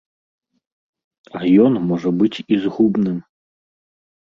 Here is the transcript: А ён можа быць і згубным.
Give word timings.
А 1.41 1.43
ён 1.67 1.77
можа 1.93 2.09
быць 2.23 2.43
і 2.53 2.61
згубным. 2.65 3.17